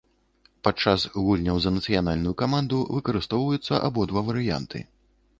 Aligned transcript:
Падчас 0.67 1.01
гульняў 1.25 1.59
за 1.65 1.73
нацыянальную 1.75 2.33
каманду 2.41 2.79
выкарыстоўваюцца 2.95 3.73
абодва 3.91 4.19
варыянты. 4.31 4.83